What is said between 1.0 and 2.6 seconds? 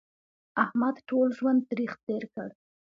ټول ژوند تریخ تېر کړ